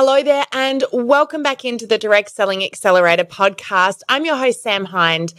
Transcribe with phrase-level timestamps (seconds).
[0.00, 4.02] Hello there, and welcome back into the Direct Selling Accelerator podcast.
[4.08, 5.34] I'm your host, Sam Hind.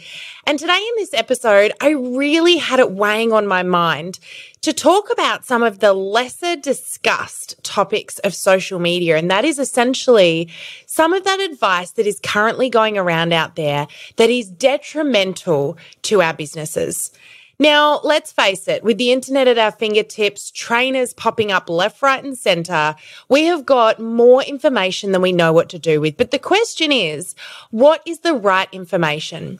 [0.46, 4.18] And today in this episode, I really had it weighing on my mind
[4.60, 9.16] to talk about some of the lesser discussed topics of social media.
[9.16, 10.50] And that is essentially
[10.84, 16.20] some of that advice that is currently going around out there that is detrimental to
[16.20, 17.12] our businesses.
[17.60, 22.24] Now, let's face it, with the internet at our fingertips, trainers popping up left, right,
[22.24, 22.96] and center,
[23.28, 26.16] we have got more information than we know what to do with.
[26.16, 27.34] But the question is,
[27.70, 29.58] what is the right information?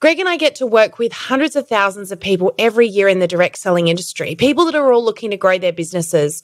[0.00, 3.18] Greg and I get to work with hundreds of thousands of people every year in
[3.18, 6.42] the direct selling industry, people that are all looking to grow their businesses.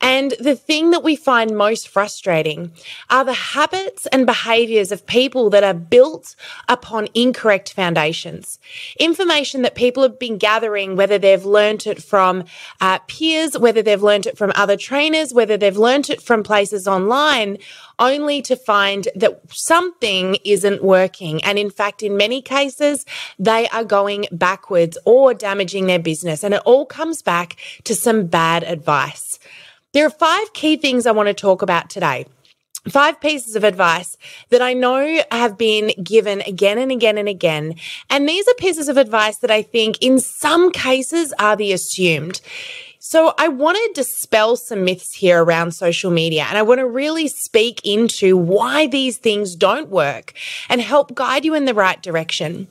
[0.00, 2.72] And the thing that we find most frustrating
[3.10, 6.34] are the habits and behaviors of people that are built
[6.68, 8.58] upon incorrect foundations.
[8.98, 12.44] Information that people have been gathering, whether they've learned it from
[12.80, 16.86] uh, peers, whether they've learned it from other trainers, whether they've learned it from places
[16.88, 17.58] online,
[18.02, 21.42] only to find that something isn't working.
[21.44, 23.06] And in fact, in many cases,
[23.38, 26.42] they are going backwards or damaging their business.
[26.42, 29.38] And it all comes back to some bad advice.
[29.92, 32.26] There are five key things I want to talk about today.
[32.88, 34.16] Five pieces of advice
[34.50, 37.76] that I know have been given again and again and again.
[38.10, 42.40] And these are pieces of advice that I think in some cases are the assumed.
[43.12, 46.86] So I want to dispel some myths here around social media and I want to
[46.86, 50.32] really speak into why these things don't work
[50.70, 52.68] and help guide you in the right direction.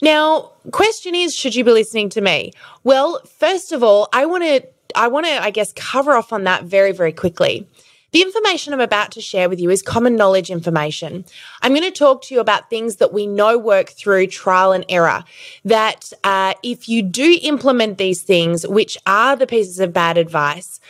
[0.00, 2.52] Now, question is, should you be listening to me?
[2.84, 6.44] Well, first of all, I want to, I want to, I guess, cover off on
[6.44, 7.66] that very, very quickly.
[8.12, 11.24] The information I'm about to share with you is common knowledge information.
[11.62, 14.84] I'm going to talk to you about things that we know work through trial and
[14.88, 15.24] error.
[15.64, 20.80] That uh, if you do implement these things, which are the pieces of bad advice,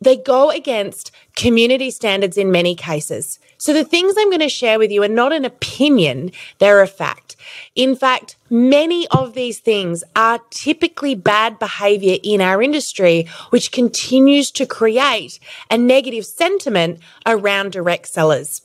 [0.00, 3.38] they go against community standards in many cases.
[3.58, 6.86] So the things I'm going to share with you are not an opinion, they're a
[6.86, 7.36] fact.
[7.74, 14.50] In fact, many of these things are typically bad behavior in our industry, which continues
[14.52, 15.38] to create
[15.70, 18.62] a negative sentiment around direct sellers.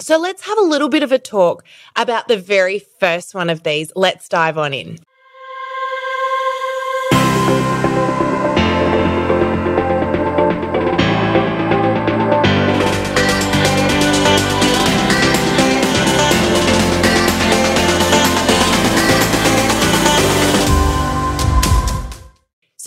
[0.00, 1.64] So let's have a little bit of a talk
[1.96, 3.90] about the very first one of these.
[3.96, 4.98] Let's dive on in.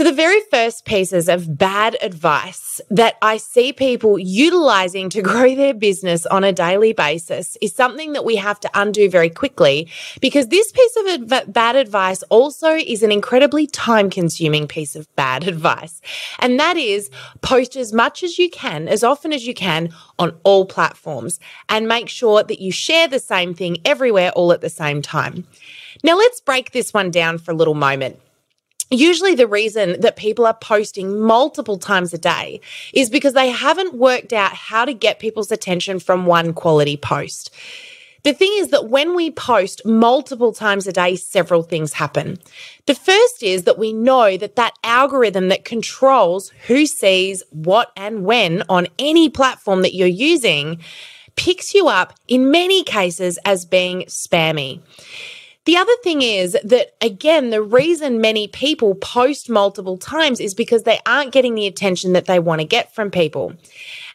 [0.02, 5.54] So, the very first pieces of bad advice that I see people utilizing to grow
[5.54, 9.88] their business on a daily basis is something that we have to undo very quickly
[10.20, 15.08] because this piece of adv- bad advice also is an incredibly time consuming piece of
[15.16, 16.02] bad advice.
[16.40, 17.12] And that is
[17.42, 21.88] post as much as you can, as often as you can on all platforms and
[21.88, 25.46] make sure that you share the same thing everywhere all at the same time.
[26.04, 28.20] Now, let's break this one down for a little moment
[28.92, 32.62] usually the reason that people are posting multiple times a day
[32.94, 37.52] is because they haven't worked out how to get people's attention from one quality post.
[38.24, 42.38] The thing is that when we post multiple times a day, several things happen.
[42.86, 48.24] The first is that we know that that algorithm that controls who sees what and
[48.24, 50.80] when on any platform that you're using
[51.36, 54.82] picks you up in many cases as being spammy.
[55.66, 60.84] The other thing is that, again, the reason many people post multiple times is because
[60.84, 63.54] they aren't getting the attention that they want to get from people.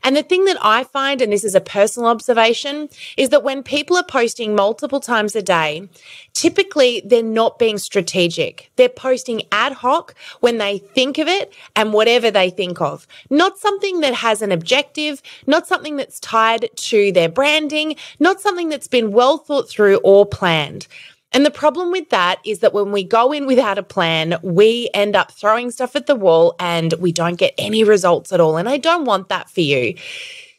[0.02, 3.62] And the thing that I find, and this is a personal observation, is that when
[3.62, 5.88] people are posting multiple times a day,
[6.32, 8.72] typically they're not being strategic.
[8.74, 13.06] They're posting ad hoc when they think of it and whatever they think of.
[13.30, 18.68] Not something that has an objective, not something that's tied to their branding, not something
[18.68, 20.88] that's been well thought through or planned.
[21.36, 24.88] And the problem with that is that when we go in without a plan, we
[24.94, 28.56] end up throwing stuff at the wall and we don't get any results at all.
[28.56, 29.96] And I don't want that for you.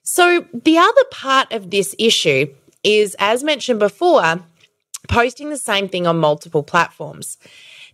[0.04, 2.54] So, the other part of this issue
[2.84, 4.44] is, as mentioned before,
[5.08, 7.40] posting the same thing on multiple platforms.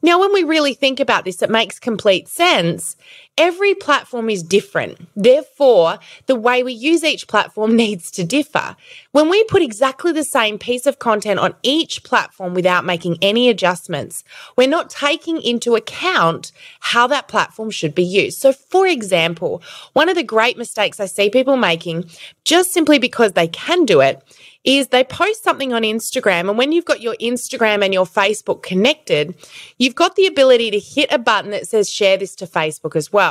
[0.02, 2.98] Now, when we really think about this, it makes complete sense.
[3.36, 5.08] Every platform is different.
[5.16, 5.98] Therefore,
[6.28, 8.76] the way we use each platform needs to differ.
[9.12, 13.50] When we put exactly the same piece of content on each platform without making any
[13.50, 14.24] adjustments,
[14.56, 18.40] we're not taking into account how that platform should be used.
[18.40, 19.64] So, for example,
[19.94, 22.06] one of the great mistakes I see people making,
[22.44, 24.22] just simply because they can do it,
[24.64, 26.48] is they post something on Instagram.
[26.48, 29.36] And when you've got your Instagram and your Facebook connected,
[29.78, 33.12] you've got the ability to hit a button that says share this to Facebook as
[33.12, 33.23] well.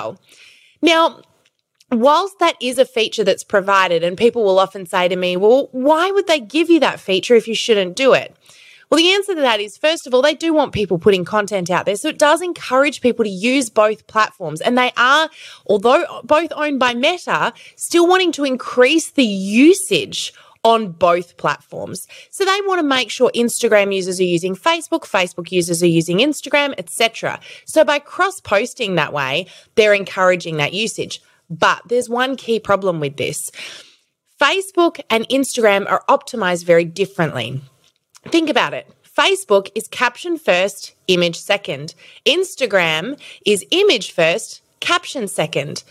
[0.81, 1.23] Now,
[1.91, 5.69] whilst that is a feature that's provided, and people will often say to me, well,
[5.73, 8.35] why would they give you that feature if you shouldn't do it?
[8.93, 11.71] Well, the answer to that is first of all, they do want people putting content
[11.71, 11.97] out there.
[11.97, 14.61] So it does encourage people to use both platforms.
[14.61, 15.31] And they are,
[15.67, 22.07] although both owned by Meta, still wanting to increase the usage on both platforms.
[22.31, 26.19] So they want to make sure Instagram users are using Facebook, Facebook users are using
[26.19, 27.41] Instagram, etc.
[27.65, 31.21] So by cross posting that way, they're encouraging that usage.
[31.51, 33.51] But there's one key problem with this.
[34.41, 37.61] Facebook and Instagram are optimized very differently.
[38.29, 38.89] Think about it.
[39.17, 41.95] Facebook is caption first, image second.
[42.25, 45.83] Instagram is image first, caption second.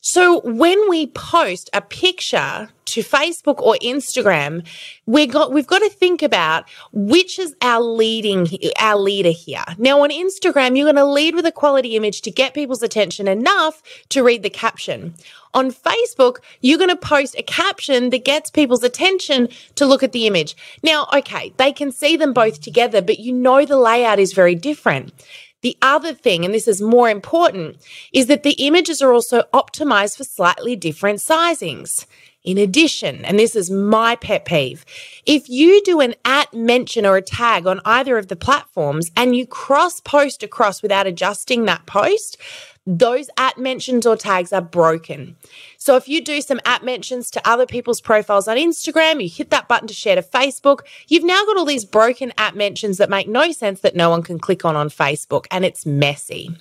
[0.00, 4.66] So when we post a picture to Facebook or Instagram,
[5.04, 8.48] we got we've got to think about which is our leading
[8.80, 9.64] our leader here.
[9.76, 13.28] Now on Instagram, you're going to lead with a quality image to get people's attention
[13.28, 15.14] enough to read the caption.
[15.52, 20.12] On Facebook, you're going to post a caption that gets people's attention to look at
[20.12, 20.56] the image.
[20.82, 24.54] Now, okay, they can see them both together, but you know the layout is very
[24.54, 25.12] different.
[25.62, 27.78] The other thing, and this is more important,
[28.12, 32.06] is that the images are also optimized for slightly different sizings.
[32.46, 34.84] In addition, and this is my pet peeve,
[35.26, 39.34] if you do an at mention or a tag on either of the platforms and
[39.34, 42.36] you cross post across without adjusting that post,
[42.86, 45.36] those at mentions or tags are broken.
[45.76, 49.50] So if you do some at mentions to other people's profiles on Instagram, you hit
[49.50, 53.10] that button to share to Facebook, you've now got all these broken at mentions that
[53.10, 56.56] make no sense that no one can click on on Facebook and it's messy.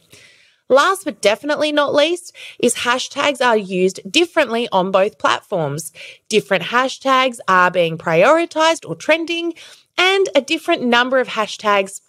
[0.69, 5.91] Last but definitely not least is hashtags are used differently on both platforms.
[6.27, 9.53] Different hashtags are being prioritized or trending
[9.97, 12.01] and a different number of hashtags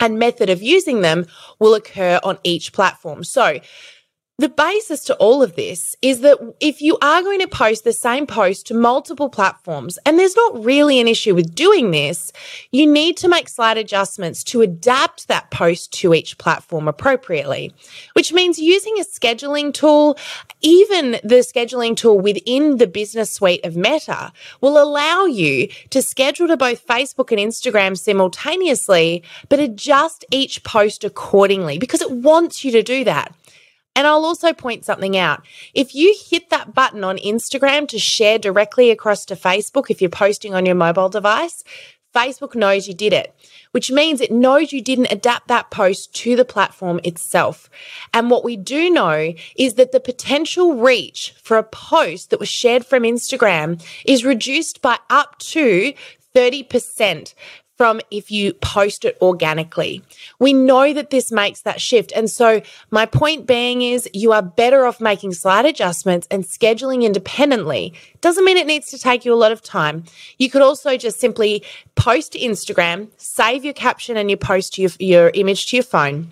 [0.00, 1.26] and method of using them
[1.60, 3.22] will occur on each platform.
[3.22, 3.60] So
[4.36, 7.92] the basis to all of this is that if you are going to post the
[7.92, 12.32] same post to multiple platforms, and there's not really an issue with doing this,
[12.72, 17.72] you need to make slight adjustments to adapt that post to each platform appropriately,
[18.14, 20.18] which means using a scheduling tool,
[20.62, 26.48] even the scheduling tool within the business suite of Meta, will allow you to schedule
[26.48, 32.72] to both Facebook and Instagram simultaneously, but adjust each post accordingly because it wants you
[32.72, 33.32] to do that.
[33.96, 35.44] And I'll also point something out.
[35.72, 40.10] If you hit that button on Instagram to share directly across to Facebook, if you're
[40.10, 41.62] posting on your mobile device,
[42.14, 43.34] Facebook knows you did it,
[43.72, 47.68] which means it knows you didn't adapt that post to the platform itself.
[48.12, 52.48] And what we do know is that the potential reach for a post that was
[52.48, 55.92] shared from Instagram is reduced by up to
[56.34, 57.34] 30%
[57.76, 60.02] from if you post it organically.
[60.38, 62.12] We know that this makes that shift.
[62.14, 67.02] And so my point being is you are better off making slight adjustments and scheduling
[67.02, 67.94] independently.
[68.20, 70.04] Doesn't mean it needs to take you a lot of time.
[70.38, 71.64] You could also just simply
[71.96, 75.84] post to Instagram, save your caption and your post to your, your image to your
[75.84, 76.30] phone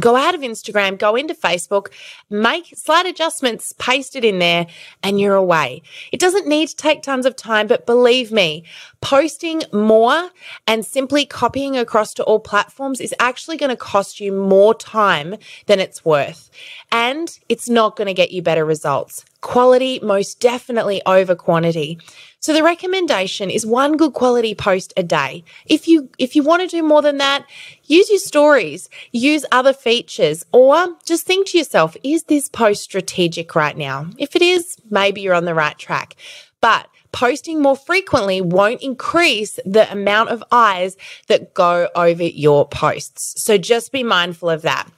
[0.00, 1.88] Go out of Instagram, go into Facebook,
[2.30, 4.66] make slight adjustments, paste it in there,
[5.02, 5.82] and you're away.
[6.12, 8.64] It doesn't need to take tons of time, but believe me,
[9.00, 10.30] posting more
[10.66, 15.36] and simply copying across to all platforms is actually going to cost you more time
[15.66, 16.50] than it's worth.
[16.92, 19.24] And it's not going to get you better results.
[19.40, 21.98] Quality most definitely over quantity.
[22.40, 25.44] So the recommendation is one good quality post a day.
[25.66, 27.46] If you if you want to do more than that,
[27.84, 33.54] use your stories, use other features or just think to yourself, is this post strategic
[33.54, 34.10] right now?
[34.18, 36.16] If it is, maybe you're on the right track.
[36.60, 40.96] But posting more frequently won't increase the amount of eyes
[41.28, 43.40] that go over your posts.
[43.42, 44.88] So just be mindful of that.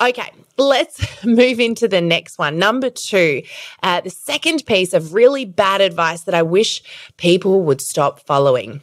[0.00, 2.58] Okay, let's move into the next one.
[2.58, 3.42] Number two,
[3.82, 6.82] uh, the second piece of really bad advice that I wish
[7.16, 8.80] people would stop following.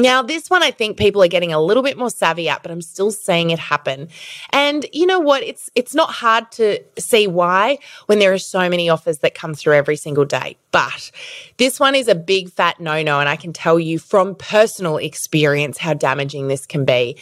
[0.00, 2.72] Now, this one I think people are getting a little bit more savvy at, but
[2.72, 4.08] I'm still seeing it happen.
[4.50, 5.42] And you know what?
[5.42, 9.54] It's it's not hard to see why when there are so many offers that come
[9.54, 10.56] through every single day.
[10.72, 11.10] But
[11.58, 15.78] this one is a big fat no-no and I can tell you from personal experience
[15.78, 17.16] how damaging this can be.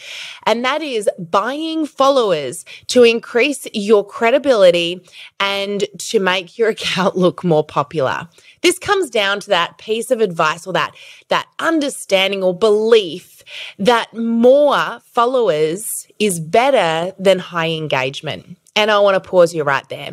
[0.46, 5.02] And that is buying followers to increase your credibility
[5.40, 8.28] and to make your account look more popular.
[8.62, 10.94] This comes down to that piece of advice or that,
[11.28, 13.42] that understanding or belief
[13.78, 15.86] that more followers
[16.18, 18.56] is better than high engagement.
[18.76, 20.12] And I want to pause you right there.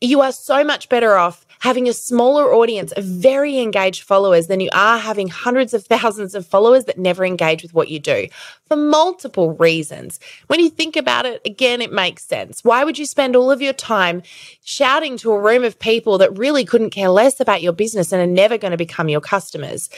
[0.00, 4.60] You are so much better off having a smaller audience of very engaged followers than
[4.60, 8.26] you are having hundreds of thousands of followers that never engage with what you do
[8.66, 10.20] for multiple reasons.
[10.46, 12.62] When you think about it, again, it makes sense.
[12.62, 14.22] Why would you spend all of your time
[14.64, 18.22] shouting to a room of people that really couldn't care less about your business and
[18.22, 19.88] are never going to become your customers?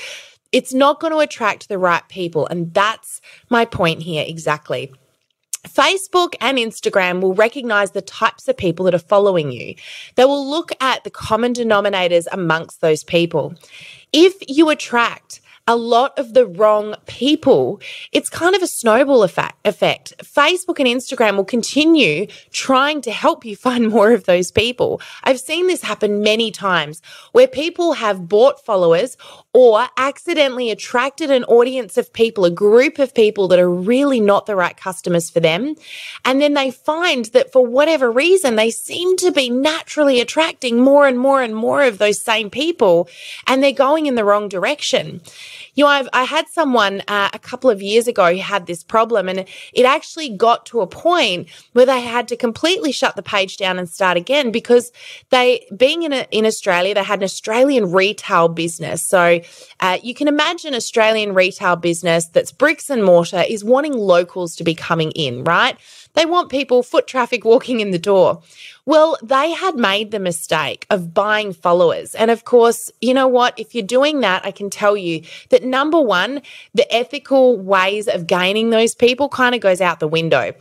[0.52, 2.46] It's not going to attract the right people.
[2.46, 4.92] And that's my point here exactly.
[5.68, 9.74] Facebook and Instagram will recognize the types of people that are following you.
[10.14, 13.54] They will look at the common denominators amongst those people.
[14.12, 15.40] If you attract
[15.70, 20.12] a lot of the wrong people, it's kind of a snowball effect.
[20.18, 25.00] Facebook and Instagram will continue trying to help you find more of those people.
[25.22, 27.00] I've seen this happen many times
[27.30, 29.16] where people have bought followers
[29.52, 34.46] or accidentally attracted an audience of people, a group of people that are really not
[34.46, 35.76] the right customers for them.
[36.24, 41.06] And then they find that for whatever reason, they seem to be naturally attracting more
[41.06, 43.08] and more and more of those same people
[43.46, 45.20] and they're going in the wrong direction.
[45.74, 48.82] You know, I've, I had someone uh, a couple of years ago who had this
[48.82, 53.22] problem, and it actually got to a point where they had to completely shut the
[53.22, 54.92] page down and start again because
[55.30, 59.02] they, being in a, in Australia, they had an Australian retail business.
[59.02, 59.40] So
[59.80, 64.64] uh, you can imagine Australian retail business that's bricks and mortar is wanting locals to
[64.64, 65.76] be coming in, right?
[66.14, 68.42] They want people, foot traffic walking in the door.
[68.84, 72.14] Well, they had made the mistake of buying followers.
[72.14, 73.58] And of course, you know what?
[73.58, 76.42] If you're doing that, I can tell you that number one,
[76.74, 80.52] the ethical ways of gaining those people kind of goes out the window.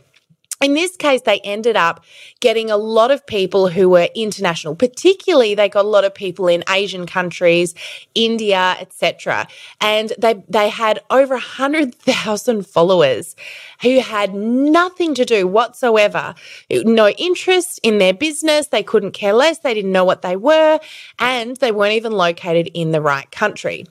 [0.60, 2.04] In this case, they ended up
[2.40, 4.74] getting a lot of people who were international.
[4.74, 7.74] Particularly, they got a lot of people in Asian countries,
[8.14, 9.48] India, etc.
[9.80, 13.36] And they they had over hundred thousand followers
[13.80, 16.34] who had nothing to do whatsoever,
[16.70, 18.66] no interest in their business.
[18.66, 19.60] They couldn't care less.
[19.60, 20.78] They didn't know what they were,
[21.18, 23.86] and they weren't even located in the right country.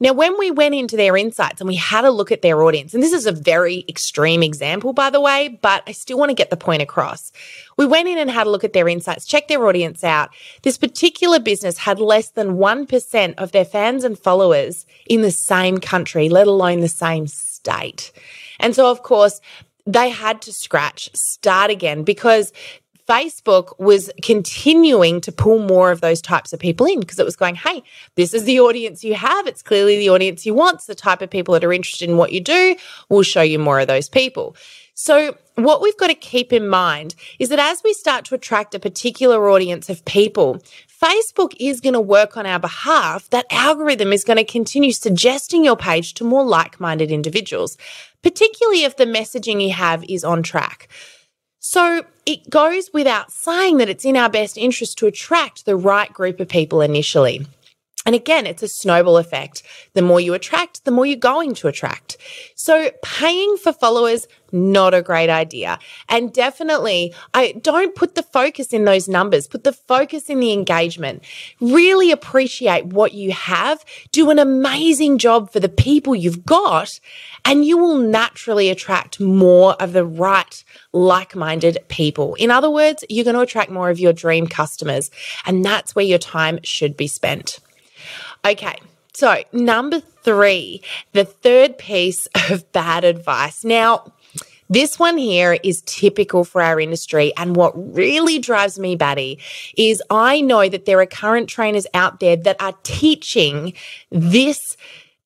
[0.00, 2.94] Now, when we went into their insights and we had a look at their audience,
[2.94, 6.34] and this is a very extreme example, by the way, but I still want to
[6.34, 7.32] get the point across.
[7.76, 10.30] We went in and had a look at their insights, checked their audience out.
[10.62, 15.78] This particular business had less than 1% of their fans and followers in the same
[15.78, 18.12] country, let alone the same state.
[18.60, 19.40] And so, of course,
[19.86, 22.52] they had to scratch, start again because
[23.08, 27.36] Facebook was continuing to pull more of those types of people in because it was
[27.36, 27.82] going, hey,
[28.14, 29.46] this is the audience you have.
[29.46, 30.76] It's clearly the audience you want.
[30.76, 32.76] It's the type of people that are interested in what you do.
[33.08, 34.56] We'll show you more of those people.
[34.96, 38.76] So, what we've got to keep in mind is that as we start to attract
[38.76, 40.62] a particular audience of people,
[41.02, 43.28] Facebook is going to work on our behalf.
[43.30, 47.76] That algorithm is going to continue suggesting your page to more like minded individuals,
[48.22, 50.88] particularly if the messaging you have is on track.
[51.66, 56.12] So it goes without saying that it's in our best interest to attract the right
[56.12, 57.46] group of people initially.
[58.06, 59.62] And again, it's a snowball effect.
[59.94, 62.18] The more you attract, the more you're going to attract.
[62.54, 65.78] So paying for followers, not a great idea.
[66.08, 70.52] And definitely, I don't put the focus in those numbers, put the focus in the
[70.52, 71.24] engagement.
[71.60, 73.84] Really appreciate what you have.
[74.12, 77.00] Do an amazing job for the people you've got,
[77.44, 82.34] and you will naturally attract more of the right like-minded people.
[82.34, 85.10] In other words, you're going to attract more of your dream customers,
[85.46, 87.58] and that's where your time should be spent.
[88.44, 88.76] Okay.
[89.14, 90.82] So, number three,
[91.12, 93.64] the third piece of bad advice.
[93.64, 94.12] Now,
[94.70, 97.32] this one here is typical for our industry.
[97.36, 99.38] And what really drives me batty
[99.76, 103.74] is I know that there are current trainers out there that are teaching
[104.10, 104.76] this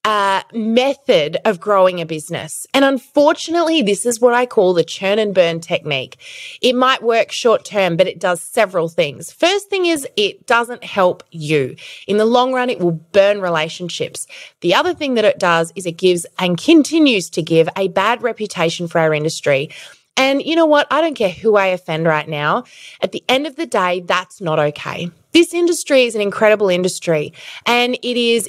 [0.05, 2.67] uh, method of growing a business.
[2.73, 6.19] And unfortunately, this is what I call the churn and burn technique.
[6.63, 9.33] It might work short term, but it does several things.
[9.33, 11.77] First thing is it doesn't help you.
[12.07, 14.27] In the long run, it will burn relationships.
[14.61, 18.23] The other thing that it does is it gives and continues to give a bad
[18.23, 19.71] reputation for our industry.
[20.17, 20.89] And you know what?
[20.91, 22.65] I don't care who I offend right now.
[23.01, 25.11] At the end of the day, that's not okay.
[25.31, 27.33] This industry is an incredible industry
[27.67, 28.49] and it is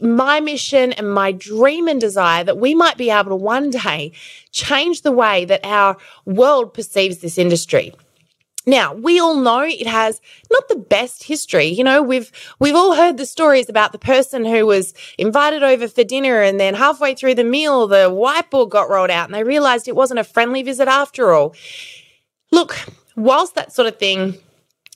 [0.00, 4.12] my mission and my dream and desire that we might be able to one day
[4.50, 7.92] change the way that our world perceives this industry.
[8.66, 10.20] Now, we all know it has
[10.50, 11.66] not the best history.
[11.66, 15.88] You know, we've we've all heard the stories about the person who was invited over
[15.88, 19.42] for dinner and then halfway through the meal the whiteboard got rolled out and they
[19.42, 21.54] realized it wasn't a friendly visit after all.
[22.52, 22.78] Look,
[23.16, 24.38] whilst that sort of thing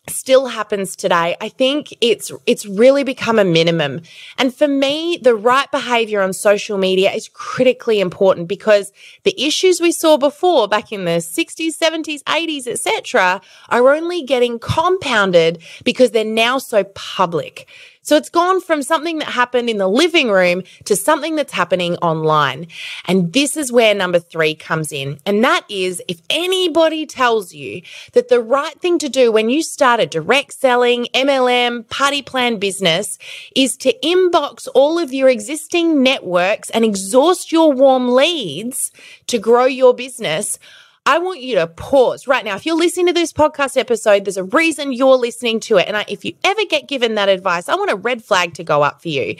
[0.08, 1.36] still happens today.
[1.40, 4.00] I think it's it's really become a minimum.
[4.36, 8.92] And for me, the right behavior on social media is critically important because
[9.22, 14.58] the issues we saw before back in the 60s, 70s, 80s, etc., are only getting
[14.58, 17.68] compounded because they're now so public.
[18.02, 21.96] So it's gone from something that happened in the living room to something that's happening
[21.98, 22.66] online.
[23.06, 25.18] And this is where number three comes in.
[25.24, 27.82] And that is if anybody tells you
[28.12, 32.58] that the right thing to do when you start a direct selling, MLM, party plan
[32.58, 33.18] business
[33.54, 38.90] is to inbox all of your existing networks and exhaust your warm leads
[39.28, 40.58] to grow your business.
[41.04, 42.54] I want you to pause right now.
[42.54, 45.88] If you're listening to this podcast episode, there's a reason you're listening to it.
[45.88, 48.64] And I, if you ever get given that advice, I want a red flag to
[48.64, 49.36] go up for you.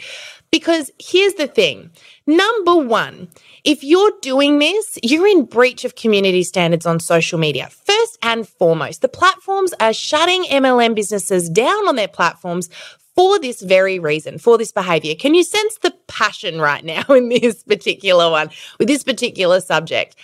[0.51, 1.89] Because here's the thing.
[2.27, 3.29] Number one,
[3.63, 7.69] if you're doing this, you're in breach of community standards on social media.
[7.69, 12.69] First and foremost, the platforms are shutting MLM businesses down on their platforms
[13.15, 15.15] for this very reason, for this behavior.
[15.15, 20.17] Can you sense the passion right now in this particular one, with this particular subject?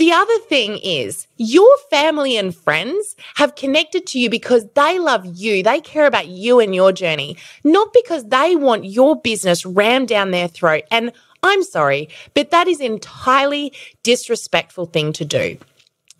[0.00, 5.26] The other thing is your family and friends have connected to you because they love
[5.26, 5.62] you.
[5.62, 10.30] They care about you and your journey, not because they want your business rammed down
[10.30, 10.84] their throat.
[10.90, 15.58] And I'm sorry, but that is entirely disrespectful thing to do.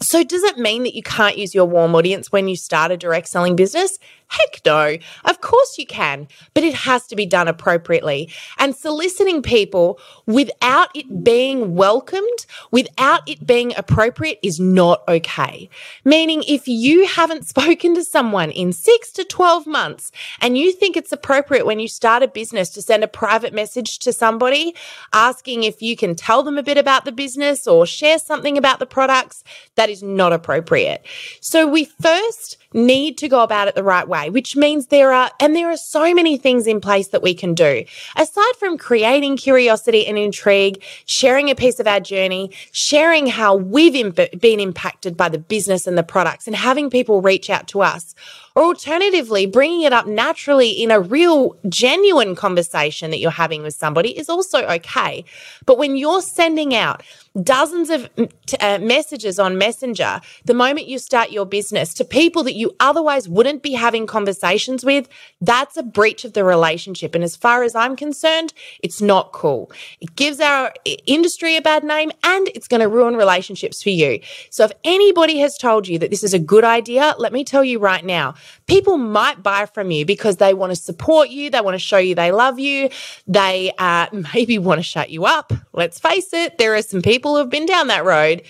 [0.02, 2.98] So does it mean that you can't use your warm audience when you start a
[2.98, 3.98] direct selling business?
[4.30, 4.96] Heck no.
[5.24, 8.32] Of course you can, but it has to be done appropriately.
[8.58, 15.68] And soliciting people without it being welcomed, without it being appropriate is not okay.
[16.04, 20.96] Meaning if you haven't spoken to someone in six to 12 months and you think
[20.96, 24.76] it's appropriate when you start a business to send a private message to somebody
[25.12, 28.78] asking if you can tell them a bit about the business or share something about
[28.78, 29.42] the products,
[29.74, 31.04] that is not appropriate.
[31.40, 35.30] So we first need to go about it the right way, which means there are,
[35.40, 37.84] and there are so many things in place that we can do.
[38.16, 43.96] Aside from creating curiosity and intrigue, sharing a piece of our journey, sharing how we've
[43.96, 47.80] imp- been impacted by the business and the products, and having people reach out to
[47.80, 48.14] us.
[48.54, 53.74] Or alternatively, bringing it up naturally in a real, genuine conversation that you're having with
[53.74, 55.24] somebody is also okay.
[55.66, 57.02] But when you're sending out
[57.42, 58.10] dozens of
[58.58, 63.28] uh, messages on Messenger the moment you start your business to people that you otherwise
[63.28, 65.08] wouldn't be having conversations with,
[65.40, 67.14] that's a breach of the relationship.
[67.14, 68.52] And as far as I'm concerned,
[68.82, 69.70] it's not cool.
[70.00, 70.74] It gives our
[71.06, 74.20] industry a bad name and it's going to ruin relationships for you.
[74.50, 77.62] So if anybody has told you that this is a good idea, let me tell
[77.62, 78.34] you right now,
[78.66, 81.98] people might buy from you because they want to support you, they want to show
[81.98, 82.90] you they love you,
[83.26, 85.52] they uh, maybe want to shut you up.
[85.72, 88.42] Let's face it, there are some people who have been down that road,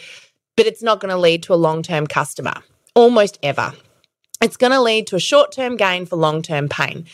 [0.56, 2.54] but it's not going to lead to a long term customer
[2.94, 3.72] almost ever.
[4.42, 7.06] It's going to lead to a short term gain for long term pain.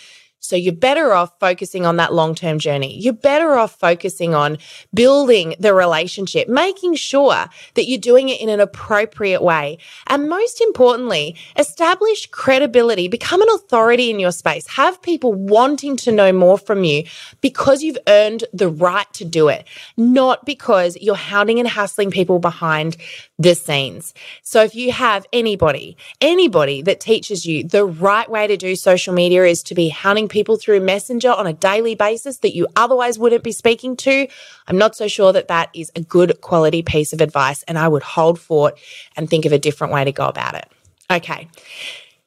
[0.47, 2.99] So you're better off focusing on that long term journey.
[2.99, 4.59] You're better off focusing on
[4.95, 9.79] building the relationship, making sure that you're doing it in an appropriate way.
[10.07, 16.13] And most importantly, establish credibility, become an authority in your space, have people wanting to
[16.13, 17.05] know more from you
[17.41, 22.39] because you've earned the right to do it, not because you're hounding and hassling people
[22.39, 22.97] behind
[23.39, 24.15] the scenes.
[24.43, 29.13] So if you have anybody, anybody that teaches you the right way to do social
[29.13, 33.19] media is to be hounding people through Messenger on a daily basis that you otherwise
[33.19, 34.29] wouldn't be speaking to,
[34.67, 37.63] I'm not so sure that that is a good quality piece of advice.
[37.63, 38.79] And I would hold fort
[39.17, 40.69] and think of a different way to go about it.
[41.11, 41.49] Okay.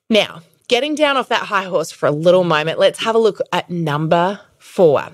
[0.09, 3.41] Now, getting down off that high horse for a little moment, let's have a look
[3.53, 5.09] at number four.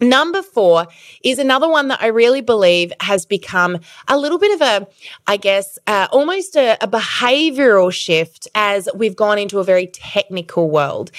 [0.00, 0.86] Number four
[1.22, 4.88] is another one that I really believe has become a little bit of a,
[5.26, 10.70] I guess, uh, almost a, a, behavioral shift as we've gone into a very technical
[10.70, 11.10] world.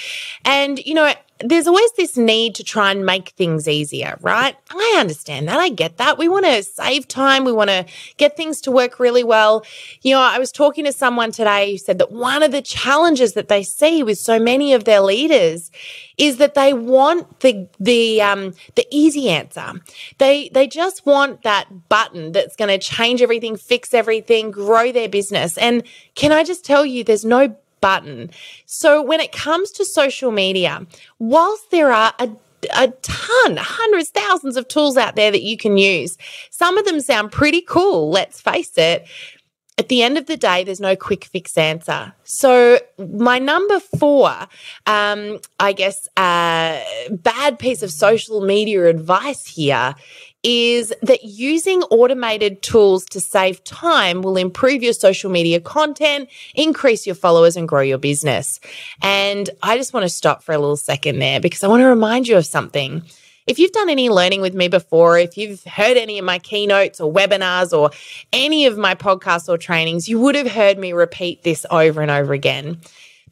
[0.44, 1.12] And, you know,
[1.44, 4.56] there's always this need to try and make things easier, right?
[4.70, 5.58] I understand that.
[5.60, 6.18] I get that.
[6.18, 7.44] We want to save time.
[7.44, 9.64] We want to get things to work really well.
[10.02, 13.34] You know, I was talking to someone today who said that one of the challenges
[13.34, 15.70] that they see with so many of their leaders
[16.18, 19.72] is that they want the the um the easy answer.
[20.18, 25.08] They they just want that button that's going to change everything, fix everything, grow their
[25.08, 25.56] business.
[25.58, 25.82] And
[26.14, 28.30] can I just tell you there's no button.
[28.64, 30.86] So when it comes to social media,
[31.18, 32.30] whilst there are a
[32.72, 36.16] a ton, hundreds, thousands of tools out there that you can use.
[36.50, 39.06] Some of them sound pretty cool, let's face it.
[39.78, 42.12] At the end of the day, there's no quick fix answer.
[42.24, 44.30] So, my number four,
[44.86, 46.78] um, I guess, uh,
[47.10, 49.94] bad piece of social media advice here
[50.42, 57.06] is that using automated tools to save time will improve your social media content, increase
[57.06, 58.58] your followers, and grow your business.
[59.02, 61.86] And I just want to stop for a little second there because I want to
[61.86, 63.02] remind you of something.
[63.46, 67.00] If you've done any learning with me before, if you've heard any of my keynotes
[67.00, 67.90] or webinars or
[68.32, 72.10] any of my podcasts or trainings, you would have heard me repeat this over and
[72.10, 72.80] over again.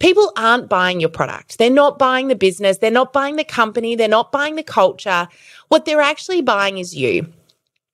[0.00, 1.58] People aren't buying your product.
[1.58, 2.78] They're not buying the business.
[2.78, 3.94] They're not buying the company.
[3.94, 5.28] They're not buying the culture.
[5.68, 7.32] What they're actually buying is you.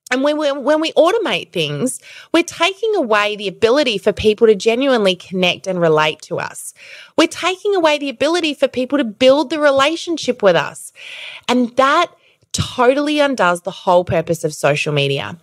[0.09, 1.99] And when we, when we automate things,
[2.33, 6.73] we're taking away the ability for people to genuinely connect and relate to us.
[7.17, 10.93] We're taking away the ability for people to build the relationship with us.
[11.49, 12.07] And that
[12.53, 15.37] totally undoes the whole purpose of social media.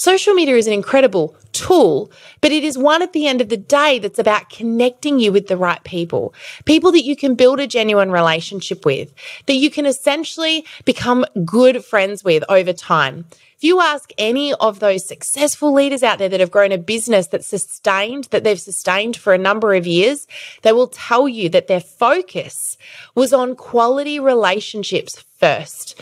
[0.00, 2.10] Social media is an incredible tool,
[2.40, 5.48] but it is one at the end of the day that's about connecting you with
[5.48, 6.32] the right people,
[6.64, 9.12] people that you can build a genuine relationship with,
[9.44, 13.26] that you can essentially become good friends with over time.
[13.58, 17.26] If you ask any of those successful leaders out there that have grown a business
[17.26, 20.26] that's sustained, that they've sustained for a number of years,
[20.62, 22.78] they will tell you that their focus
[23.14, 26.00] was on quality relationships first.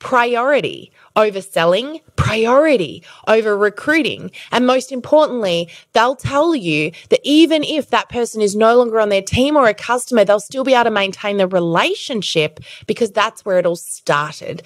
[0.00, 4.30] Priority over selling, priority over recruiting.
[4.50, 9.10] And most importantly, they'll tell you that even if that person is no longer on
[9.10, 13.44] their team or a customer, they'll still be able to maintain the relationship because that's
[13.44, 14.62] where it all started.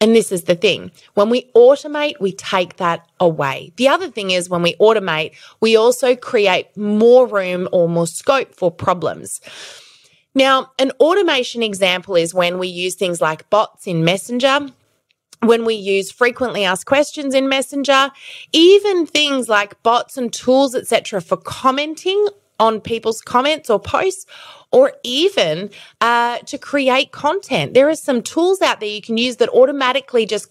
[0.00, 3.72] And this is the thing when we automate, we take that away.
[3.76, 8.54] The other thing is when we automate, we also create more room or more scope
[8.54, 9.40] for problems.
[10.34, 14.68] Now, an automation example is when we use things like bots in Messenger.
[15.40, 18.10] When we use frequently asked questions in messenger
[18.52, 22.26] even things like bots and tools etc for commenting
[22.58, 24.26] on people's comments or posts
[24.72, 27.74] or even uh, to create content.
[27.74, 30.50] There are some tools out there you can use that automatically just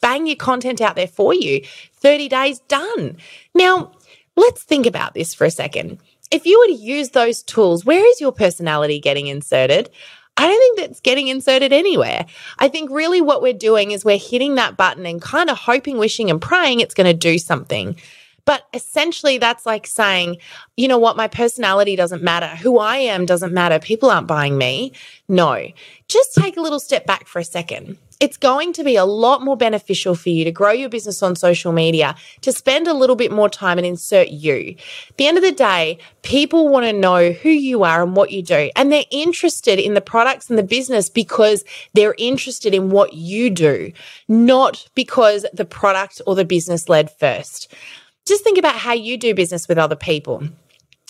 [0.00, 1.64] bang your content out there for you.
[1.94, 3.16] 30 days done.
[3.54, 3.92] Now
[4.36, 5.98] let's think about this for a second
[6.34, 9.90] if you were to use those tools where is your personality getting inserted
[10.36, 12.26] I don't think that's getting inserted anywhere.
[12.58, 15.96] I think really what we're doing is we're hitting that button and kind of hoping,
[15.96, 17.96] wishing, and praying it's going to do something.
[18.44, 20.38] But essentially, that's like saying,
[20.76, 22.48] you know what, my personality doesn't matter.
[22.48, 23.78] Who I am doesn't matter.
[23.78, 24.92] People aren't buying me.
[25.28, 25.68] No,
[26.08, 29.42] just take a little step back for a second it's going to be a lot
[29.42, 33.16] more beneficial for you to grow your business on social media, to spend a little
[33.16, 34.76] bit more time and insert you.
[35.10, 38.30] At the end of the day, people want to know who you are and what
[38.30, 38.70] you do.
[38.76, 43.50] And they're interested in the products and the business because they're interested in what you
[43.50, 43.92] do,
[44.28, 47.72] not because the product or the business led first.
[48.26, 50.44] Just think about how you do business with other people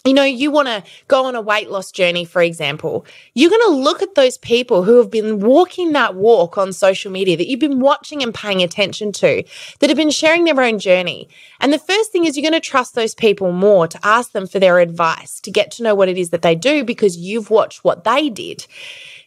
[0.07, 3.62] you know, you want to go on a weight loss journey, for example, you're going
[3.71, 7.49] to look at those people who have been walking that walk on social media that
[7.49, 9.43] you've been watching and paying attention to,
[9.81, 11.27] that have been sharing their own journey.
[11.59, 14.47] And the first thing is you're going to trust those people more to ask them
[14.47, 17.49] for their advice, to get to know what it is that they do because you've
[17.49, 18.67] watched what they did,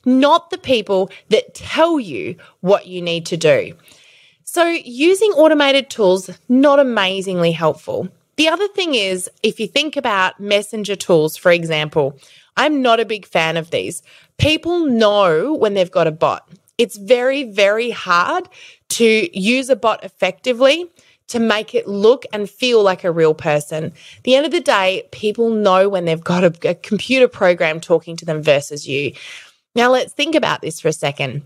[0.06, 3.74] not the people that tell you what you need to do.
[4.44, 8.10] So, using automated tools, not amazingly helpful.
[8.38, 12.20] The other thing is, if you think about messenger tools, for example,
[12.56, 14.04] I'm not a big fan of these.
[14.38, 16.48] People know when they've got a bot.
[16.78, 18.48] It's very, very hard
[18.90, 20.90] to use a bot effectively
[21.28, 23.86] to make it look and feel like a real person.
[23.86, 27.80] At the end of the day, people know when they've got a, a computer program
[27.80, 29.14] talking to them versus you.
[29.76, 31.42] Now, let's think about this for a second.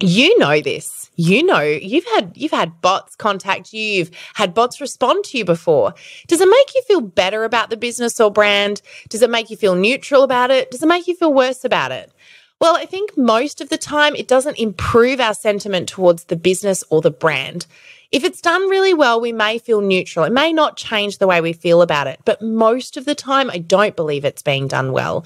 [0.00, 1.10] You know this.
[1.16, 3.80] You know you've had you've had bots contact you.
[3.80, 5.94] You've had bots respond to you before.
[6.26, 8.82] Does it make you feel better about the business or brand?
[9.08, 10.70] Does it make you feel neutral about it?
[10.72, 12.12] Does it make you feel worse about it?
[12.60, 16.82] Well i think most of the time it doesn't improve our sentiment towards the business
[16.90, 17.66] or the brand.
[18.10, 20.24] If it's done really well, we may feel neutral.
[20.24, 23.50] It may not change the way we feel about it, but most of the time,
[23.50, 25.24] I don't believe it's being done well.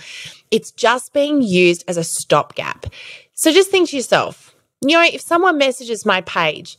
[0.51, 2.87] It's just being used as a stopgap.
[3.35, 4.48] So just think to yourself,
[4.81, 6.79] you know, if someone messages my page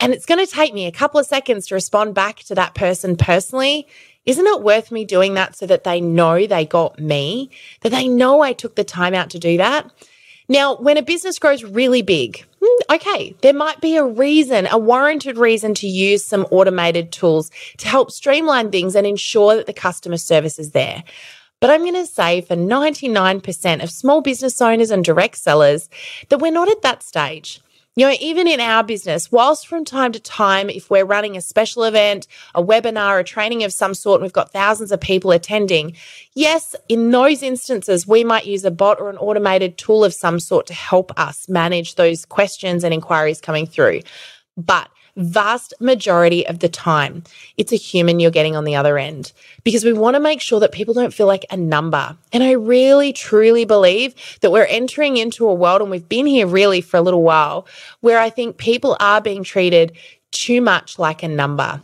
[0.00, 2.74] and it's going to take me a couple of seconds to respond back to that
[2.74, 3.86] person personally,
[4.26, 8.08] isn't it worth me doing that so that they know they got me, that they
[8.08, 9.90] know I took the time out to do that?
[10.50, 14.78] Now, when a business grows really big, hmm, okay, there might be a reason, a
[14.78, 19.74] warranted reason to use some automated tools to help streamline things and ensure that the
[19.74, 21.04] customer service is there.
[21.60, 25.88] But I'm going to say for 99% of small business owners and direct sellers
[26.28, 27.60] that we're not at that stage.
[27.96, 31.40] You know, even in our business, whilst from time to time, if we're running a
[31.40, 35.32] special event, a webinar, a training of some sort, and we've got thousands of people
[35.32, 35.96] attending,
[36.32, 40.38] yes, in those instances, we might use a bot or an automated tool of some
[40.38, 44.02] sort to help us manage those questions and inquiries coming through.
[44.56, 47.24] But vast majority of the time,
[47.56, 49.32] it's a human you're getting on the other end
[49.64, 52.16] because we want to make sure that people don't feel like a number.
[52.32, 56.46] And I really, truly believe that we're entering into a world, and we've been here
[56.46, 57.66] really for a little while,
[58.00, 59.92] where I think people are being treated
[60.30, 61.82] too much like a number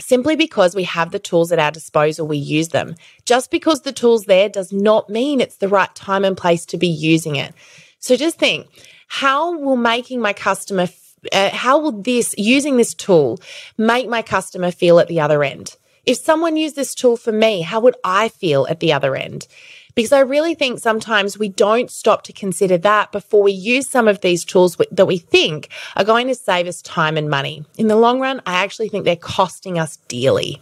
[0.00, 2.94] simply because we have the tools at our disposal, we use them.
[3.24, 6.76] Just because the tool's there does not mean it's the right time and place to
[6.76, 7.54] be using it.
[8.00, 8.66] So just think
[9.06, 10.88] how will making my customer,
[11.32, 13.40] uh, how will this, using this tool,
[13.78, 15.76] make my customer feel at the other end?
[16.06, 19.46] If someone used this tool for me, how would I feel at the other end?
[19.94, 24.08] Because I really think sometimes we don't stop to consider that before we use some
[24.08, 27.64] of these tools that we think are going to save us time and money.
[27.78, 30.60] In the long run, I actually think they're costing us dearly.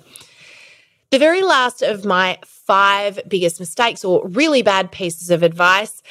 [1.11, 6.03] The very last of my five biggest mistakes or really bad pieces of advice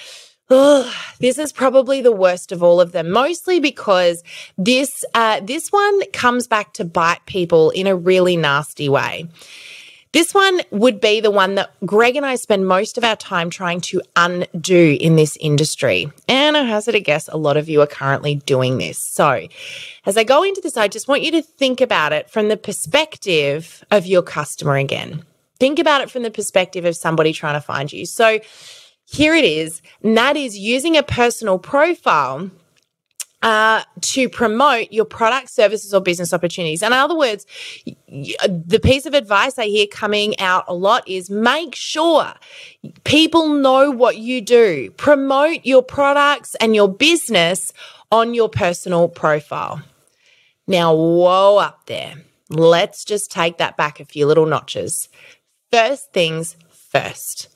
[0.53, 4.21] Oh, this is probably the worst of all of them, mostly because
[4.57, 9.29] this uh, this one comes back to bite people in a really nasty way.
[10.11, 13.49] This one would be the one that Greg and I spend most of our time
[13.49, 16.11] trying to undo in this industry.
[16.27, 18.97] And I hazard a guess a lot of you are currently doing this.
[18.97, 19.47] So,
[20.05, 22.57] as I go into this, I just want you to think about it from the
[22.57, 25.23] perspective of your customer again.
[25.61, 28.05] Think about it from the perspective of somebody trying to find you.
[28.05, 28.41] So,
[29.11, 32.49] here it is, and that is using a personal profile
[33.41, 36.81] uh, to promote your product, services, or business opportunities.
[36.83, 37.45] And in other words,
[38.07, 42.33] the piece of advice I hear coming out a lot is make sure
[43.03, 44.91] people know what you do.
[44.91, 47.73] Promote your products and your business
[48.11, 49.81] on your personal profile.
[50.67, 52.15] Now, whoa up there.
[52.49, 55.09] Let's just take that back a few little notches.
[55.71, 57.47] First things first.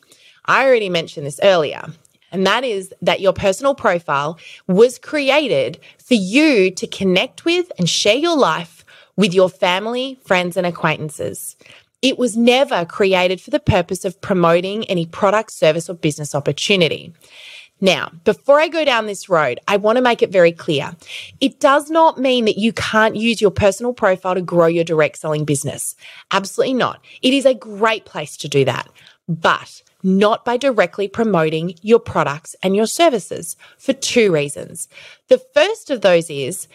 [0.46, 1.84] I already mentioned this earlier,
[2.32, 7.90] and that is that your personal profile was created for you to connect with and
[7.90, 8.84] share your life
[9.16, 11.56] with your family, friends, and acquaintances.
[12.02, 17.14] It was never created for the purpose of promoting any product, service, or business opportunity.
[17.82, 20.96] Now, before I go down this road, I want to make it very clear.
[21.42, 25.18] It does not mean that you can't use your personal profile to grow your direct
[25.18, 25.96] selling business.
[26.32, 27.04] Absolutely not.
[27.22, 28.90] It is a great place to do that.
[29.28, 34.88] But not by directly promoting your products and your services for two reasons.
[35.28, 36.68] The first of those is,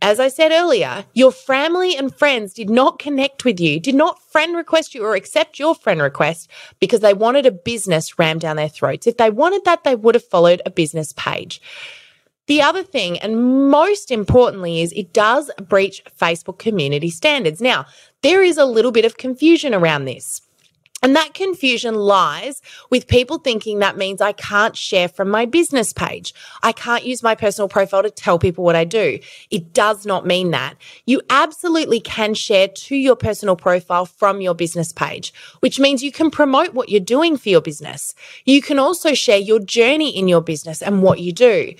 [0.00, 4.22] as I said earlier, your family and friends did not connect with you, did not
[4.30, 8.56] friend request you or accept your friend request because they wanted a business rammed down
[8.56, 9.08] their throats.
[9.08, 11.60] If they wanted that, they would have followed a business page.
[12.46, 17.60] The other thing, and most importantly, is it does breach Facebook community standards.
[17.60, 17.84] Now,
[18.22, 20.40] there is a little bit of confusion around this.
[21.02, 25.92] And that confusion lies with people thinking that means I can't share from my business
[25.92, 26.34] page.
[26.62, 29.18] I can't use my personal profile to tell people what I do.
[29.50, 30.74] It does not mean that.
[31.06, 36.12] You absolutely can share to your personal profile from your business page, which means you
[36.12, 38.14] can promote what you're doing for your business.
[38.44, 41.74] You can also share your journey in your business and what you do.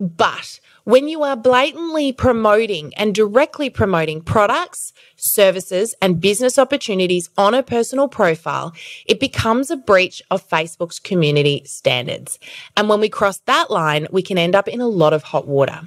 [0.00, 7.54] But when you are blatantly promoting and directly promoting products, services, and business opportunities on
[7.54, 8.72] a personal profile,
[9.06, 12.38] it becomes a breach of Facebook's community standards.
[12.76, 15.48] And when we cross that line, we can end up in a lot of hot
[15.48, 15.80] water.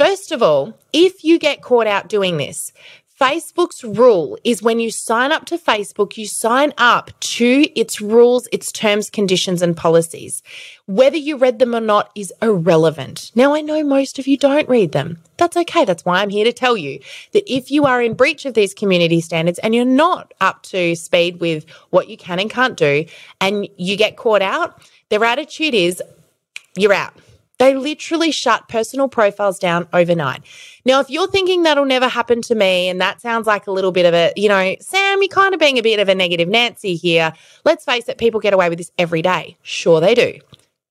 [0.00, 2.72] First of all, if you get caught out doing this,
[3.20, 8.48] Facebook's rule is when you sign up to Facebook, you sign up to its rules,
[8.50, 10.42] its terms, conditions, and policies.
[10.86, 13.30] Whether you read them or not is irrelevant.
[13.34, 15.18] Now, I know most of you don't read them.
[15.36, 15.84] That's okay.
[15.84, 16.98] That's why I'm here to tell you
[17.32, 20.94] that if you are in breach of these community standards and you're not up to
[20.94, 23.04] speed with what you can and can't do,
[23.38, 24.80] and you get caught out,
[25.10, 26.02] their attitude is
[26.74, 27.12] you're out.
[27.60, 30.42] They literally shut personal profiles down overnight.
[30.86, 33.92] Now, if you're thinking that'll never happen to me, and that sounds like a little
[33.92, 36.48] bit of a, you know, Sam, you're kind of being a bit of a negative
[36.48, 37.34] Nancy here.
[37.66, 39.58] Let's face it, people get away with this every day.
[39.60, 40.38] Sure, they do.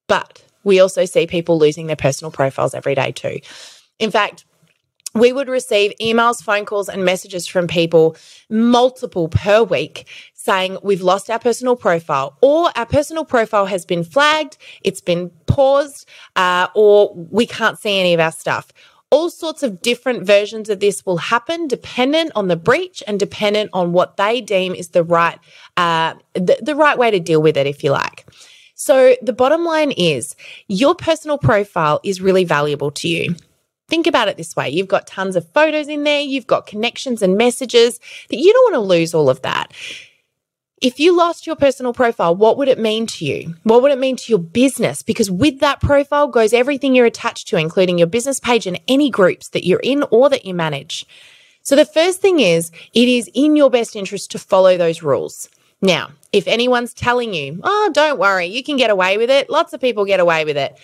[0.07, 3.39] But we also see people losing their personal profiles every day too.
[3.97, 4.45] In fact,
[5.15, 8.15] we would receive emails, phone calls, and messages from people,
[8.49, 14.03] multiple per week, saying we've lost our personal profile or our personal profile has been
[14.03, 18.71] flagged, it's been paused, uh, or we can't see any of our stuff.
[19.11, 23.71] All sorts of different versions of this will happen dependent on the breach and dependent
[23.73, 25.39] on what they deem is the right,
[25.77, 28.27] uh, the, the right way to deal with it, if you like.
[28.75, 30.35] So the bottom line is
[30.67, 33.35] your personal profile is really valuable to you.
[33.89, 37.21] Think about it this way you've got tons of photos in there, you've got connections
[37.21, 37.99] and messages
[38.29, 39.73] that you don't want to lose all of that.
[40.81, 43.55] if you lost your personal profile, what would it mean to you?
[43.63, 45.01] What would it mean to your business?
[45.01, 49.09] Because with that profile goes everything you're attached to, including your business page and any
[49.09, 51.05] groups that you're in or that you manage.
[51.63, 55.49] So the first thing is it is in your best interest to follow those rules.
[55.81, 59.73] Now, if anyone's telling you, oh, don't worry, you can get away with it, lots
[59.73, 60.77] of people get away with it,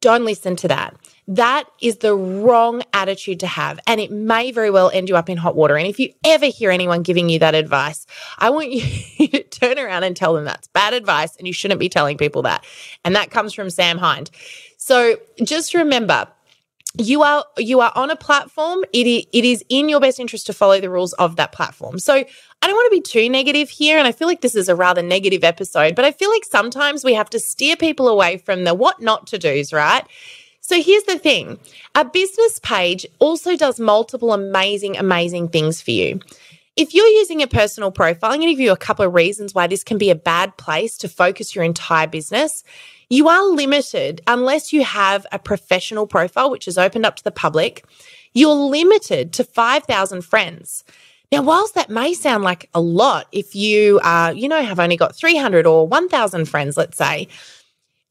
[0.00, 0.94] don't listen to that.
[1.28, 5.30] That is the wrong attitude to have, and it may very well end you up
[5.30, 5.76] in hot water.
[5.76, 8.06] And if you ever hear anyone giving you that advice,
[8.38, 8.82] I want you
[9.28, 12.42] to turn around and tell them that's bad advice and you shouldn't be telling people
[12.42, 12.64] that.
[13.04, 14.30] And that comes from Sam Hind.
[14.78, 16.26] So just remember,
[16.98, 20.46] you are you are on a platform it is, it is in your best interest
[20.46, 22.24] to follow the rules of that platform so i
[22.66, 25.02] don't want to be too negative here and i feel like this is a rather
[25.02, 28.74] negative episode but i feel like sometimes we have to steer people away from the
[28.74, 30.04] what not to do's right
[30.62, 31.58] so here's the thing
[31.96, 36.20] a business page also does multiple amazing, amazing things for you.
[36.76, 39.54] If you're using a personal profile, I'm going to give you a couple of reasons
[39.54, 42.64] why this can be a bad place to focus your entire business.
[43.10, 47.30] You are limited unless you have a professional profile, which is opened up to the
[47.30, 47.84] public.
[48.32, 50.84] You're limited to 5,000 friends.
[51.32, 54.96] Now, whilst that may sound like a lot, if you, uh, you know, have only
[54.96, 57.26] got 300 or 1,000 friends, let's say,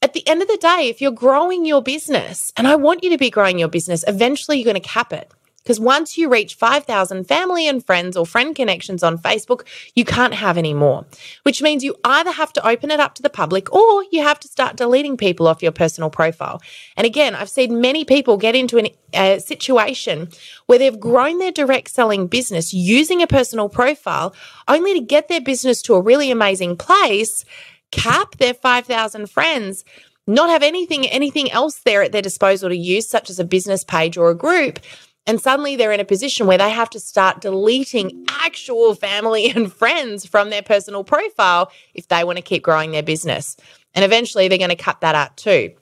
[0.02, 3.10] at the end of the day, if you're growing your business, and I want you
[3.10, 5.30] to be growing your business, eventually you're going to cap it.
[5.62, 10.34] Because once you reach 5,000 family and friends or friend connections on Facebook, you can't
[10.34, 11.06] have any more,
[11.44, 14.40] which means you either have to open it up to the public or you have
[14.40, 16.60] to start deleting people off your personal profile.
[16.96, 20.30] And again, I've seen many people get into a situation
[20.66, 24.34] where they've grown their direct selling business using a personal profile
[24.66, 27.44] only to get their business to a really amazing place
[27.92, 29.84] cap their 5,000 friends,
[30.26, 33.84] not have anything anything else there at their disposal to use such as a business
[33.84, 34.80] page or a group.
[35.26, 39.72] And suddenly they're in a position where they have to start deleting actual family and
[39.72, 43.56] friends from their personal profile if they want to keep growing their business.
[43.94, 45.72] And eventually they're going to cut that out too.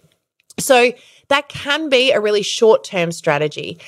[0.59, 0.93] So
[1.29, 3.79] that can be a really short term strategy.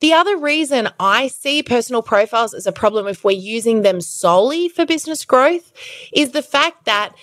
[0.00, 4.68] The other reason I see personal profiles as a problem if we're using them solely
[4.68, 5.72] for business growth
[6.12, 7.14] is the fact that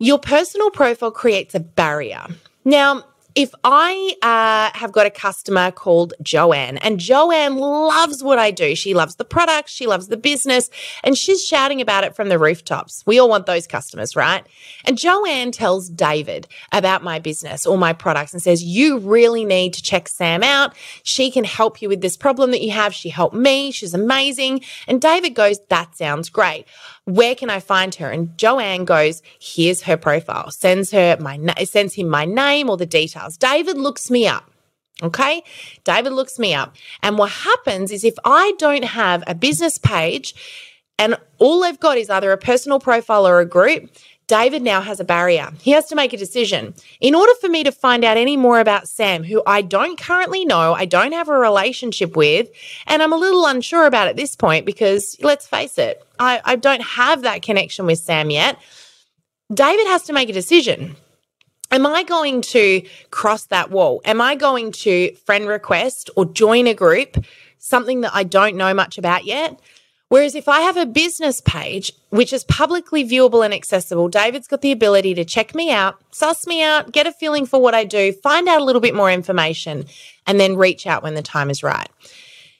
[0.00, 2.26] your personal profile creates a barrier.
[2.64, 8.50] Now, if I uh, have got a customer called Joanne, and Joanne loves what I
[8.50, 10.68] do, she loves the product, she loves the business,
[11.04, 13.04] and she's shouting about it from the rooftops.
[13.06, 14.44] We all want those customers, right?
[14.84, 19.74] And Joanne tells David about my business or my products and says, You really need
[19.74, 20.74] to check Sam out.
[21.02, 22.94] She can help you with this problem that you have.
[22.94, 23.70] She helped me.
[23.70, 24.62] She's amazing.
[24.88, 26.66] And David goes, That sounds great.
[27.04, 28.10] Where can I find her?
[28.10, 32.86] And Joanne goes, Here's her profile, sends her my sends him my name or the
[32.86, 33.36] details.
[33.36, 34.50] David looks me up.
[35.02, 35.42] Okay.
[35.84, 36.76] David looks me up.
[37.02, 40.34] And what happens is if I don't have a business page
[40.98, 43.90] and all I've got is either a personal profile or a group,
[44.30, 45.50] David now has a barrier.
[45.60, 46.72] He has to make a decision.
[47.00, 50.44] In order for me to find out any more about Sam, who I don't currently
[50.44, 52.48] know, I don't have a relationship with,
[52.86, 56.54] and I'm a little unsure about at this point because let's face it, I, I
[56.54, 58.56] don't have that connection with Sam yet.
[59.52, 60.94] David has to make a decision.
[61.72, 64.00] Am I going to cross that wall?
[64.04, 67.16] Am I going to friend request or join a group,
[67.58, 69.58] something that I don't know much about yet?
[70.10, 74.60] Whereas if I have a business page, which is publicly viewable and accessible, David's got
[74.60, 77.84] the ability to check me out, suss me out, get a feeling for what I
[77.84, 79.84] do, find out a little bit more information,
[80.26, 81.88] and then reach out when the time is right.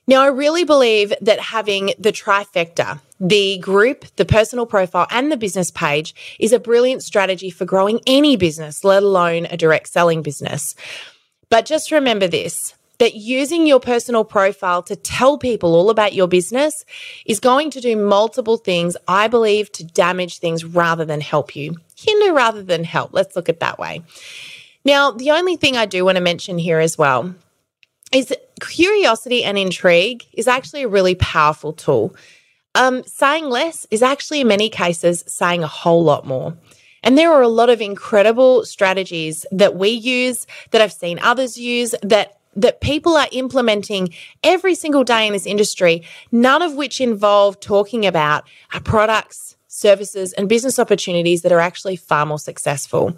[0.06, 5.36] Now, I really believe that having the trifecta, the group, the personal profile, and the
[5.36, 10.22] business page is a brilliant strategy for growing any business, let alone a direct selling
[10.22, 10.76] business.
[11.48, 16.28] But just remember this that using your personal profile to tell people all about your
[16.28, 16.84] business
[17.24, 21.76] is going to do multiple things, I believe, to damage things rather than help you.
[21.96, 23.14] Hinder rather than help.
[23.14, 24.02] Let's look at that way.
[24.84, 27.34] Now, the only thing I do want to mention here as well
[28.12, 32.14] is curiosity and intrigue is actually a really powerful tool.
[32.74, 36.54] Um, saying less is actually, in many cases, saying a whole lot more.
[37.02, 41.56] And there are a lot of incredible strategies that we use, that I've seen others
[41.56, 47.00] use, that that people are implementing every single day in this industry, none of which
[47.00, 53.16] involve talking about our products, services, and business opportunities that are actually far more successful.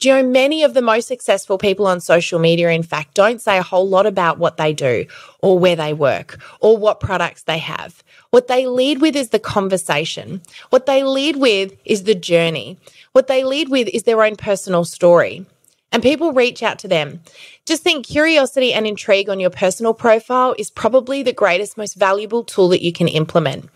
[0.00, 3.38] Do you know many of the most successful people on social media, in fact, don't
[3.38, 5.04] say a whole lot about what they do
[5.40, 8.02] or where they work or what products they have.
[8.30, 10.40] What they lead with is the conversation.
[10.70, 12.78] What they lead with is the journey.
[13.12, 15.44] What they lead with is their own personal story.
[15.92, 17.20] And people reach out to them.
[17.66, 22.44] Just think curiosity and intrigue on your personal profile is probably the greatest, most valuable
[22.44, 23.68] tool that you can implement.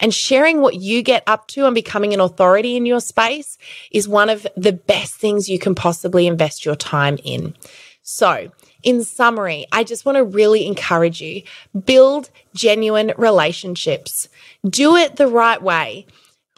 [0.00, 3.58] And sharing what you get up to and becoming an authority in your space
[3.90, 7.54] is one of the best things you can possibly invest your time in.
[8.02, 8.50] So,
[8.82, 11.42] in summary, I just want to really encourage you
[11.84, 14.28] build genuine relationships,
[14.68, 16.06] do it the right way.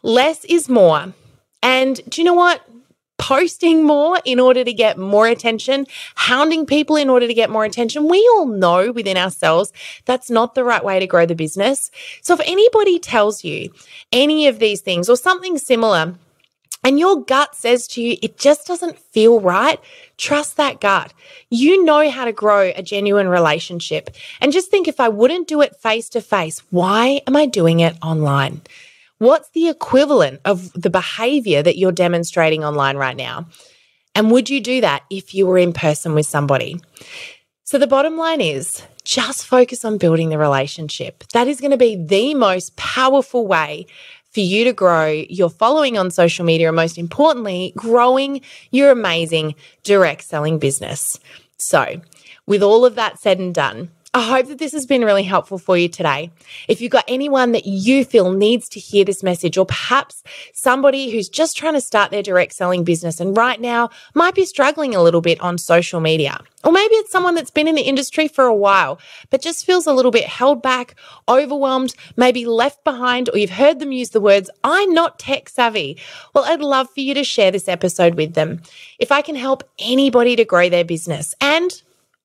[0.02, 1.12] Less is more.
[1.62, 2.62] And do you know what?
[3.20, 7.66] Posting more in order to get more attention, hounding people in order to get more
[7.66, 8.08] attention.
[8.08, 9.72] We all know within ourselves
[10.06, 11.90] that's not the right way to grow the business.
[12.22, 13.72] So if anybody tells you
[14.10, 16.14] any of these things or something similar,
[16.82, 19.78] and your gut says to you, it just doesn't feel right,
[20.16, 21.12] trust that gut.
[21.50, 24.08] You know how to grow a genuine relationship.
[24.40, 27.80] And just think if I wouldn't do it face to face, why am I doing
[27.80, 28.62] it online?
[29.20, 33.48] What's the equivalent of the behavior that you're demonstrating online right now?
[34.14, 36.80] And would you do that if you were in person with somebody?
[37.64, 41.22] So the bottom line is just focus on building the relationship.
[41.34, 43.86] That is going to be the most powerful way
[44.30, 48.40] for you to grow your following on social media and most importantly, growing
[48.70, 51.20] your amazing direct selling business.
[51.58, 52.00] So,
[52.46, 55.56] with all of that said and done, I hope that this has been really helpful
[55.56, 56.32] for you today.
[56.66, 61.10] If you've got anyone that you feel needs to hear this message, or perhaps somebody
[61.10, 64.96] who's just trying to start their direct selling business and right now might be struggling
[64.96, 68.26] a little bit on social media, or maybe it's someone that's been in the industry
[68.26, 68.98] for a while,
[69.30, 70.96] but just feels a little bit held back,
[71.28, 75.98] overwhelmed, maybe left behind, or you've heard them use the words, I'm not tech savvy.
[76.34, 78.60] Well, I'd love for you to share this episode with them.
[78.98, 81.80] If I can help anybody to grow their business and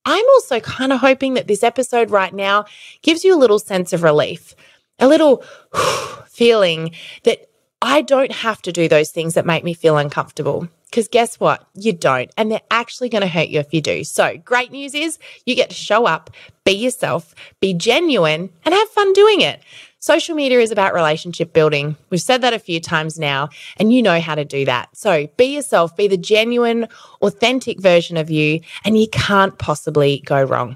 [0.06, 2.66] I'm also kind of hoping that this episode right now
[3.02, 4.56] gives you a little sense of relief,
[5.00, 5.44] a little
[6.28, 6.92] feeling
[7.24, 7.50] that
[7.82, 10.68] I don't have to do those things that make me feel uncomfortable.
[10.86, 11.68] Because guess what?
[11.74, 12.32] You don't.
[12.38, 14.04] And they're actually going to hurt you if you do.
[14.04, 16.30] So, great news is you get to show up,
[16.64, 19.62] be yourself, be genuine, and have fun doing it.
[20.06, 21.96] Social media is about relationship building.
[22.12, 24.96] We've said that a few times now, and you know how to do that.
[24.96, 26.88] So be yourself, be the genuine,
[27.24, 30.76] authentic version of you, and you can't possibly go wrong.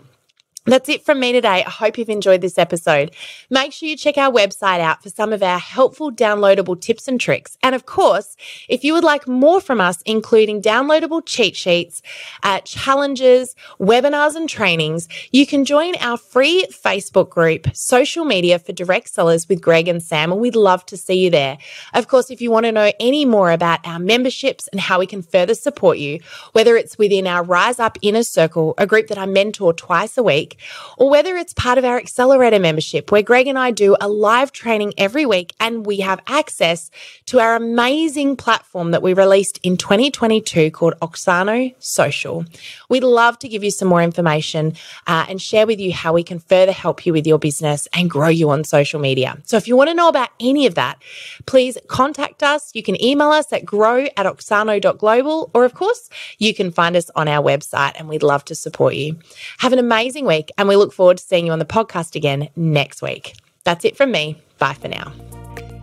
[0.70, 1.63] That's it from me today.
[1.65, 3.09] I hope you've enjoyed this episode.
[3.49, 7.20] Make sure you check our website out for some of our helpful downloadable tips and
[7.20, 7.57] tricks.
[7.63, 12.03] And of course, if you would like more from us, including downloadable cheat sheets,
[12.43, 18.72] uh, challenges, webinars, and trainings, you can join our free Facebook group, Social Media for
[18.72, 21.57] Direct Sellers with Greg and Sam, and we'd love to see you there.
[21.95, 25.07] Of course, if you want to know any more about our memberships and how we
[25.07, 26.20] can further support you,
[26.51, 30.22] whether it's within our Rise Up Inner Circle, a group that I mentor twice a
[30.22, 30.57] week,
[30.97, 34.51] or whether it's part of our accelerator membership where Greg and I do a live
[34.51, 36.91] training every week and we have access
[37.28, 42.45] to our amazing platform that we released in 2022 called Oxano Social.
[42.89, 44.74] We'd love to give you some more information
[45.07, 48.10] uh, and share with you how we can further help you with your business and
[48.10, 49.38] grow you on social media.
[49.45, 51.01] So if you want to know about any of that,
[51.45, 52.72] please contact us.
[52.74, 57.10] You can email us at grow at oxano.global, or of course, you can find us
[57.16, 59.18] on our website and we'd love to support you.
[59.60, 60.26] Have an amazing
[60.58, 63.36] and we look forward to seeing you on the podcast again next week.
[63.64, 64.41] That's it from me.
[64.58, 65.14] Bye for now.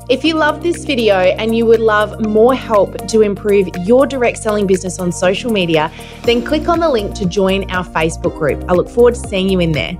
[0.08, 4.38] If you love this video and you would love more help to improve your direct
[4.38, 5.90] selling business on social media,
[6.22, 8.64] then click on the link to join our Facebook group.
[8.68, 9.96] I look forward to seeing you in there.